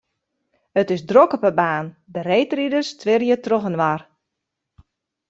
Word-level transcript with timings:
It 0.81 0.89
is 0.95 1.01
drok 1.09 1.31
op 1.37 1.43
'e 1.49 1.53
baan, 1.59 1.87
de 2.13 2.19
reedriders 2.29 2.89
twirje 3.01 3.35
trochinoar. 3.45 4.01